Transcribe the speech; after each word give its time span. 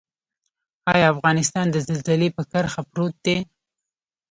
آیا 0.93 1.07
افغانستان 1.13 1.65
د 1.71 1.75
زلزلې 1.87 2.29
په 2.37 2.41
کرښه 2.51 2.81
پروت 2.91 3.15
دی؟ 3.25 3.37